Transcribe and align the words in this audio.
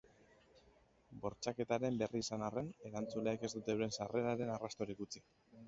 Bortxaketaren 1.25 1.99
berri 1.99 2.23
izan 2.25 2.47
arren, 2.47 2.73
erantzuleek 2.91 3.47
ez 3.49 3.53
dute 3.59 3.77
euren 3.77 3.95
sarreraren 4.01 4.57
arrastorik 4.59 5.09
utzi. 5.09 5.27